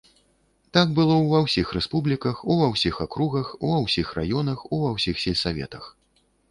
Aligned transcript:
Так 0.77 0.87
было 0.99 1.17
ўва 1.19 1.41
ўсіх 1.43 1.73
рэспубліках, 1.77 2.41
ува 2.55 2.71
ўсіх 2.73 2.95
акругах, 3.07 3.47
ува 3.69 3.79
ўсіх 3.87 4.07
раёнах, 4.21 4.69
ува 4.81 4.89
ўсіх 4.97 5.15
сельсаветах. 5.29 5.83